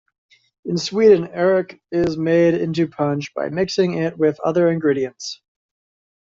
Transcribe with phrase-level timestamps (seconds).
[0.65, 5.43] In Sweden arrak is made into punsch by mixing it with other ingredients.